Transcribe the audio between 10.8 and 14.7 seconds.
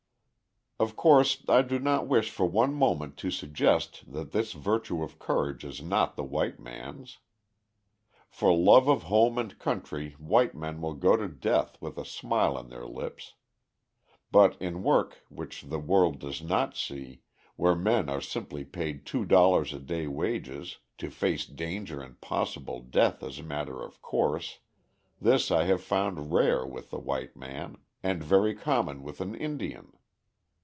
will go to death with a smile on their lips. But